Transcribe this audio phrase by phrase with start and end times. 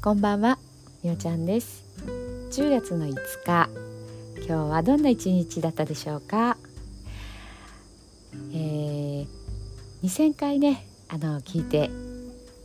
[0.00, 0.60] こんばんは、
[1.02, 1.84] みおちゃんです。
[2.52, 3.14] 10月の5
[3.44, 3.68] 日
[4.36, 6.56] 今日はどんな一日だったでしょうか、
[8.52, 9.26] えー、
[10.04, 11.90] 2000回ねあの聞いて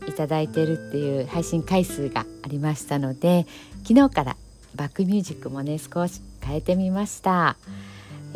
[0.07, 3.47] いただいてるっていう配信回数がありましたので
[3.81, 4.37] 昨日から
[4.75, 7.57] バックミュージックもね少し変えてみました、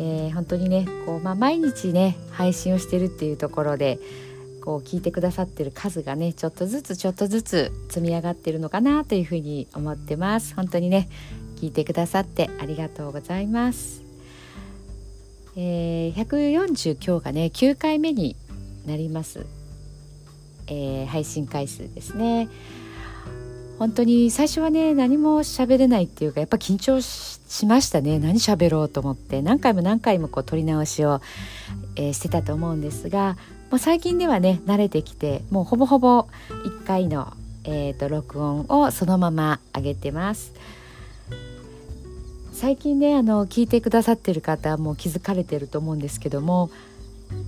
[0.00, 4.00] えー、本当にねこう、まあ、毎日ね配信をしてるっていうところで
[4.64, 10.54] こう聞いてくださってる数がねちょっとずつちょっとずつ積み上がってるのかなというふうに思ってます。
[10.54, 11.08] 本当にね
[11.56, 14.02] 聞いてくださってありがとうございます、
[15.56, 18.36] えー、140今日がね9回目に
[18.86, 19.44] なります、
[20.68, 22.48] えー、配信回数ですね。
[23.78, 28.18] 本当に最初はね何も喋れないっていうかやっぱ緊張しましたね。
[28.18, 31.20] 何喋ろうと思って何回も何回もこう撮り直しを、
[31.94, 33.36] えー、してたと思うんですが
[33.70, 40.54] もう最近ではね慣れてきてもうほぼほぼ1回の、えーと、録音をそのまま上げてます。
[42.52, 46.70] 最近ねあの聞いてくださってる方も気づかれてると思うんですけども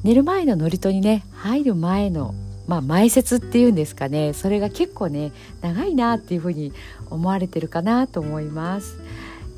[0.04, 2.32] 寝る前の祝詞にね入る前の
[2.68, 6.72] まあ前説っていうんですかねそれが結構ね長いなっていうふうに
[7.10, 9.00] 思われてるかなと思います。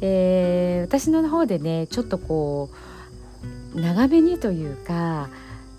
[0.00, 2.70] えー、私の方でねちょっとこ
[3.74, 5.28] う長めにというか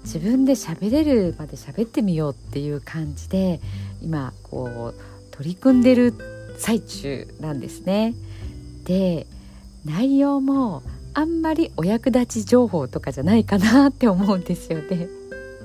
[0.04, 3.60] 自分で喋れるまで喋ってみようっていう感じで
[4.02, 6.14] 今こう取り組んでる
[6.58, 8.14] 最中なんですね。
[8.86, 9.26] で
[9.86, 15.08] 内容もあんまりお役立ち情報とかじゃないかなって思うんですよね。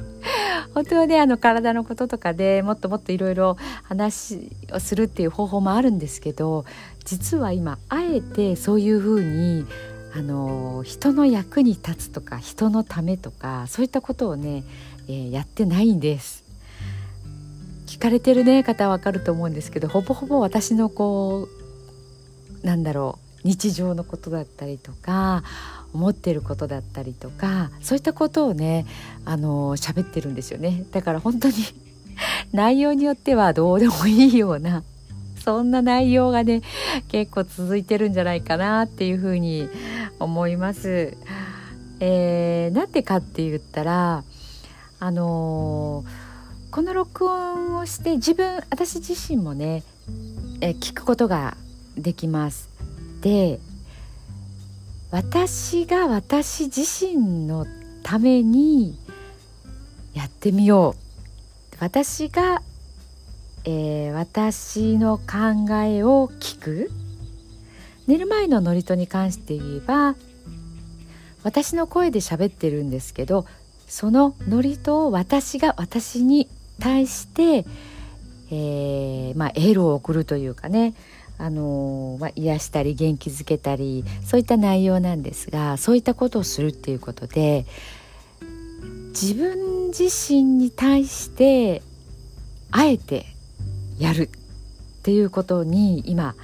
[0.74, 6.64] 本当はねあの体のこととかでもっともっといろいろ話をするっていう方法もあるんですけど
[7.04, 9.64] 実は今あえてそういうふうに
[10.14, 14.64] あの人の役に立つとか人のためとかそういったことをね、
[15.06, 16.44] えー、やってないんです。
[17.86, 21.48] 聞かれてるね方はわかると思うんですけどほぼほぼ私のこ
[22.62, 25.42] うなんだろう日常のことだったりとか
[25.94, 28.86] 思ってることだったりとかそういったことをね
[29.24, 31.54] あの喋ってるんですよねだから本当に
[32.52, 34.82] 内容によってはどうでもいいような
[35.42, 36.62] そんな内容がね
[37.08, 39.68] 結構続いてるんじゃないかなっていうふうに
[40.18, 41.16] 思います。
[42.00, 44.22] えー、なんでかって言ったら
[45.00, 49.82] あのー、この録音をして自分私自身もね、
[50.60, 51.56] え聞くことが
[51.96, 52.68] できます。
[53.20, 53.58] で
[55.10, 57.66] 私が私自身の
[58.02, 58.98] ために
[60.14, 62.62] やってみよう私が
[63.70, 66.90] えー、私の考えを聞く
[68.08, 70.16] 寝る前の祝詞に関して言えば
[71.44, 73.46] 私の声で喋ってるんですけど
[73.86, 76.48] その祝詞を私が私に
[76.80, 77.66] 対して、
[78.50, 80.94] えー、まあ、エールを送るというかね
[81.36, 87.66] あの、まあ、癒したり元気づけたりそういった内容なんですがそういったことをするっていうことで
[89.10, 91.82] 自分自身に対して
[92.70, 93.26] あえて
[93.98, 96.34] やるっていうことに今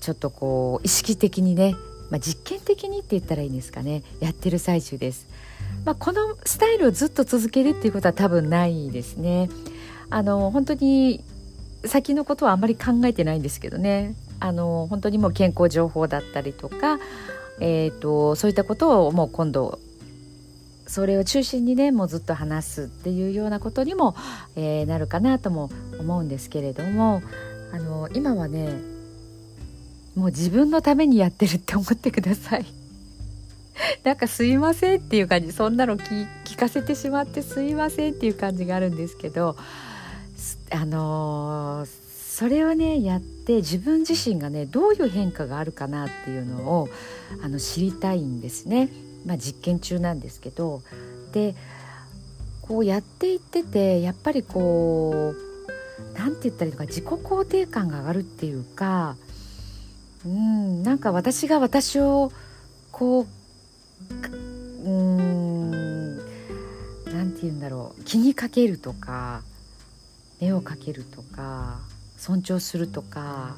[0.00, 1.74] ちょっとこう意識的にね、
[2.10, 5.26] まあ、実験的にって言ったらいいんですかねやってる最中です。
[5.84, 9.48] まあ、このスタイルをずっと続けるっていうことは多分ないですね。
[10.10, 11.22] あの本当に
[11.84, 16.98] 先のことはあんまり考えてないんですけどねあの本当にもう健康情報だったりとか、
[17.60, 19.78] えーとそういったことをもう今度
[20.90, 24.16] それを中心にねもうずっと話すっていうようなことにも、
[24.56, 27.22] えー、なるかなとも思うんですけれども
[27.72, 28.74] あの今はね
[30.14, 32.66] もう自分のためにやってるって思ってください。
[34.04, 36.26] なんかすいませんっていう感じそんなの聞
[36.56, 39.56] かせてしまってすいませんっていう感じがあるんですけど
[40.70, 41.88] あのー、
[42.30, 46.88] それをねやって自分自身がねどういう変化があるかなっていうのを
[47.42, 48.88] あの知りたいんですね。
[49.26, 50.82] まあ、実験中なんですけど
[51.32, 51.54] で
[52.62, 59.16] こうやっていっててやっぱりこう何て言ったらいいのか自己肯定感が上がるっていうか
[60.24, 62.30] うんなんか私が私を
[62.92, 63.26] こう
[64.84, 66.16] うん
[67.06, 69.42] 何て言うんだろう気にかけるとか
[70.40, 71.78] 目をかけるとか
[72.16, 73.54] 尊重するとか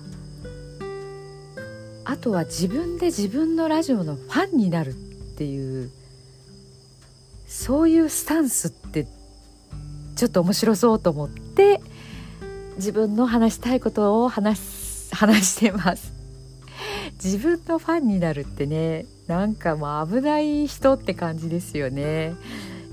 [2.04, 5.90] あとは自分で自分のラジオのファンになるっていう
[7.46, 9.06] そういうスタンスって
[10.16, 11.80] ちょっと面白そうと思って
[12.76, 14.60] 自分の話したいことを話
[15.12, 16.11] 話してます。
[17.24, 22.34] 自分のファンになるってねなんかもう危ない人って感じですよね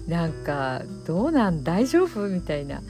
[0.07, 2.81] なんかどうなん大丈夫みたいな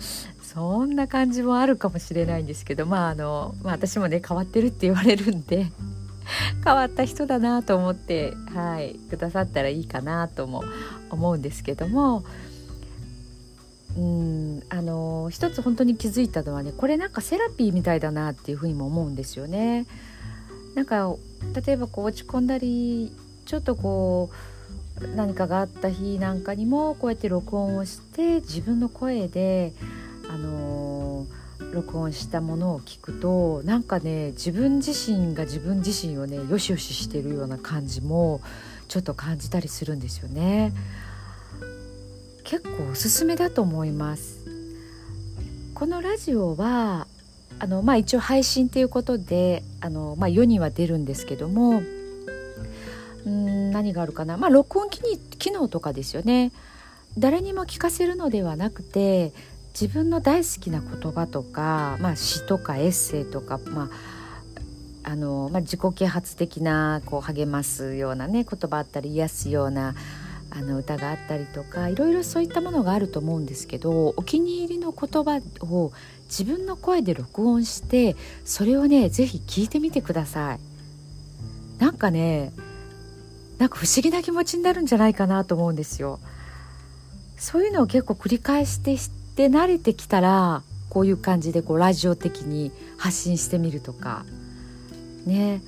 [0.41, 5.71] そんな感じもあるかもしれないんですけどまああの、まあ、私もね変わってるって言われるんで
[6.63, 10.63] 変わった人だなと思って、はい、くださったらいいかなとも
[11.09, 12.23] 思うんですけども
[13.97, 19.85] うんあの一つ本当に気づいたのはねこれなんかセラピーみたいだなっていうふうにも思うんですよね。
[20.75, 21.15] なんか
[21.65, 23.13] 例えばこう落ち込んだり
[23.45, 24.29] ちょっとこ
[25.01, 29.73] う何かがあった日なんかにもこうやって録音をして自分の声で
[30.29, 31.25] あの
[31.71, 38.41] 録音したものを聞くとなんかね自分自身が自分自身をねよしよししてるような感じも
[38.87, 40.73] ちょっと感じたりするんですよね。
[42.43, 44.39] 結構おすすめだと思います。
[45.75, 47.07] このラジオは
[47.59, 51.81] あの、まあ、一応配信ということであの、まあ、世には出るんですけども
[53.25, 56.51] うん何があるかな、まあ、録音機に機能とかですよね。
[57.17, 59.33] 誰にも聞かせるのではなくて
[59.79, 63.89] 自分の大好きな言葉とか、まあ、詩とかエッセイとか、まあ
[65.03, 69.95] あのまあ、自己啓発的なこう励ますようなね言葉あったり癒すような
[70.51, 75.91] あの歌があったりとかいろいろそういったものがあると思うんですけどお気に入りの言葉を
[76.25, 78.15] 自分の声で録音して
[78.45, 80.59] それをね是非聞いてみてください。
[81.79, 82.51] なんかね
[83.57, 86.19] なんか不思議な気持ちになるんじゃないかなと思うんですよ。
[87.37, 94.25] そういうのを結構繰り返してして慣れてきたらこういう感じでこうラジオ的に発信してみるとか。
[95.25, 95.61] ね。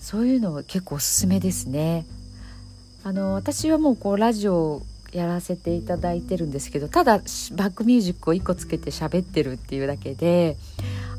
[0.00, 2.06] そういうのは結構おすすめですね。
[3.08, 4.82] あの私はもうこうラジオ
[5.14, 10.58] やらせていただいてるんですけどただバックミュージックを1個つけて喋ってるっていうだけで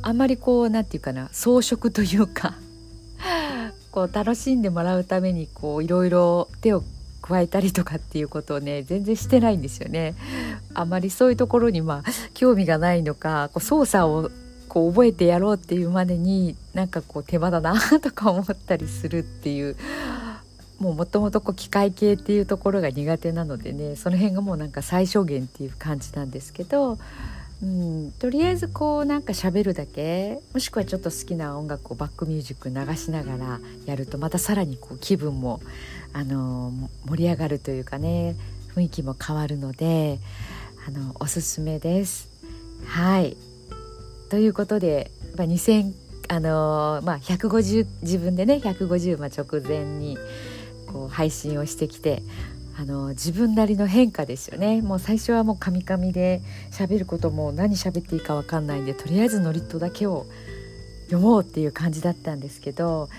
[0.03, 2.53] あんまりこう何て言うかな装飾というか
[3.89, 6.83] こう楽しんでもらうためにこういろいろ手を
[7.23, 10.13] 加えたりとかっていうことをね全然してないんですよね。
[10.75, 14.31] あまりそういうところにまあ興味がないのかこう操作を
[14.67, 19.75] こう覚えてやろうっていうまでになんかこう手間だなとか思ったりするっていう
[20.79, 26.97] もともと機械系っていうところが苦手なのでねその辺がもうなんか最小限っていう感じなんですけど、
[27.61, 35.59] うん、とりあえずこうなんか喋るだけもしくはちょっと好きな音楽をバックミュージック流しながらやるとまたさらにこう気分も、
[36.13, 36.71] あの
[37.05, 38.35] 盛り上がるというかね
[38.75, 40.19] 雰囲気も変わるので
[40.87, 42.29] あのおすすめです。
[42.85, 43.35] はい
[44.29, 45.93] ということで、まあ、2000
[46.31, 50.15] あのまあ、150自分でね150、まあ、直前に
[50.91, 52.21] こう配信をしてきて
[52.77, 56.41] あの自分なりの変化ですよねもう最初はもうカミカミで
[56.71, 60.25] 喋ることも何喋っていいか分かんないんでとりあえずノリットだけを
[61.05, 63.09] 読もうっていう感じだったんですけど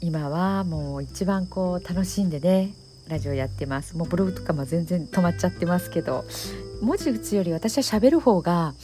[0.00, 2.74] 今はもう一番こう楽しんでね
[3.08, 6.24] ラジオやってますもうブログとかも全然止まっちゃってますけど
[6.82, 8.74] 文字打つより私は喋る方が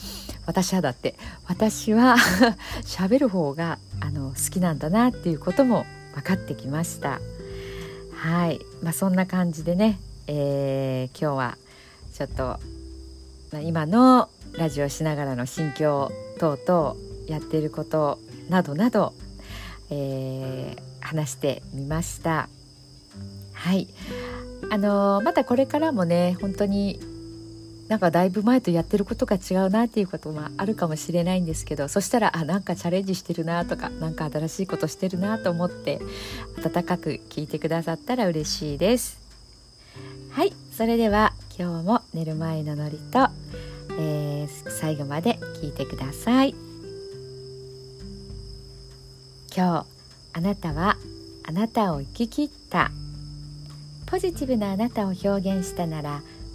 [0.45, 1.15] 私はだって
[1.47, 2.15] 私は
[2.85, 7.19] 喋る方があの好きなんだなっていうことも分かってきました。
[8.21, 11.57] はい、まあ、そんな感じでね、えー、今日は
[12.13, 12.59] ちょっと、ま
[13.53, 16.95] あ、今のラジオしながらの心境等々
[17.27, 19.15] やっていることなどなど、
[19.89, 22.47] えー、話してみました。
[23.53, 23.87] はい
[24.69, 26.99] あのー、またこれからもね本当に
[27.91, 35.99] なんかだいぶ前とやってることが違うなっていうこともあるかもしれないんですけどそしたらあなんかチャレンジしてるなとか何か新しいことしてるなと思って
[36.63, 39.19] 温かく聞いてくださったら嬉しいです。
[40.31, 43.27] はいそれでは今日も寝る前のノリと、
[43.99, 46.55] えー、最後まで聞いてください。
[49.53, 49.85] 今日
[50.31, 50.95] あなたは
[51.45, 52.89] あなたを生き切った。
[54.05, 56.21] ポジティブなあなたを表現したなら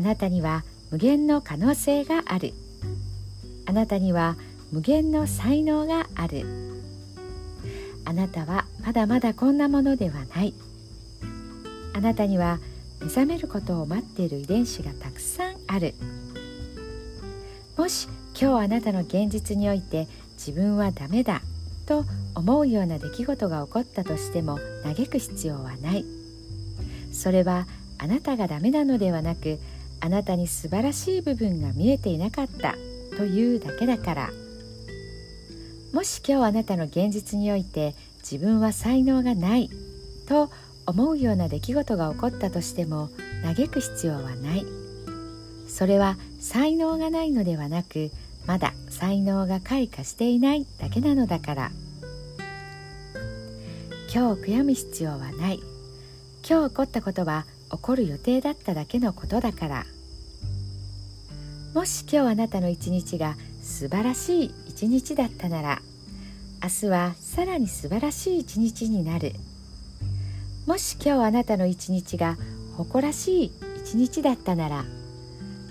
[0.00, 2.54] あなたには無限の可能性がある。
[3.66, 4.36] あなたには
[4.72, 6.46] 無限の才能がある。
[8.06, 10.54] あなたはまだまだこんなものではない。
[11.92, 12.60] あなたには
[13.02, 15.92] 目覚めることを待っている遺伝子がたくさんある。
[17.76, 18.08] もし
[18.40, 21.42] 今日あなたの現実において自分はダメだ
[21.84, 26.06] と思うような出来事が起こったとしても嘆く必要はない。
[27.12, 27.66] それは
[27.98, 29.58] あなたがダメなのではなく
[30.00, 32.74] あなたに素晴らしい部分が見えていなかった。
[33.16, 34.30] というだけだから。
[35.92, 39.68] もし今日あなたの現実において自分は才能がない
[40.26, 40.50] と
[40.86, 43.10] 思うような出来事が起こったとしても
[43.42, 44.64] 嘆く必要はない。
[45.68, 48.10] それは才能がないのではなく
[48.46, 51.70] まだ才能が開花していないだけなのだから。
[54.12, 55.60] 今日悔やむ必要はない。
[56.48, 59.86] 今日起こったことは起こる予定だっただけのことだから。
[61.74, 65.82] もし今日あなたの一日が素晴らしい一日だったなら
[66.62, 69.32] 明日はさらに素晴らしい一日になる。
[70.66, 72.36] もし今日あなたの一日が
[72.76, 73.52] 誇らしい
[73.84, 74.84] 一日だったなら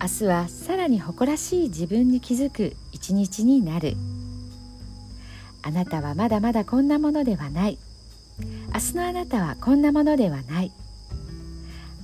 [0.01, 3.95] 明日はさらに誇らしい自分に気づく一日になる。
[5.61, 7.77] あなたはまだまだこんなものではない。
[8.73, 10.71] 明日のあなたはこんなものではない。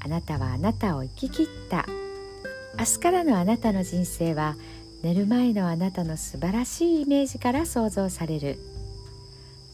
[0.00, 1.86] あなたはあなたを生き切った。
[2.78, 4.56] 明日からのあなたの人生は
[5.02, 8.58] 寝る前のあなたの素晴らしいイメージから想像される。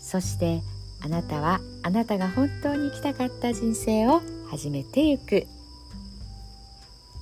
[0.00, 0.62] そして
[1.00, 5.46] あなたはあなたが本当に生きたかった人生を始めてゆく。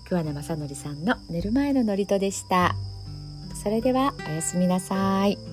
[0.06, 2.74] 桑名正則さんの寝る前の祝詞でした。
[3.62, 5.49] それではおやすみなさい。